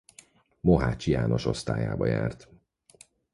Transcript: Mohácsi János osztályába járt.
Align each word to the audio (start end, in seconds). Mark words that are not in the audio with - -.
Mohácsi 0.61 1.11
János 1.11 1.45
osztályába 1.45 2.05
járt. 2.05 2.49